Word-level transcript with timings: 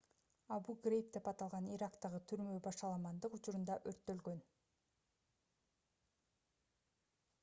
абу-грейб 0.53 1.09
деп 1.17 1.27
аталган 1.31 1.67
ирактагы 1.73 2.21
түрмө 2.31 2.55
башаламандык 2.67 3.37
учурунда 3.39 3.75
өрттөлгөн 3.91 4.43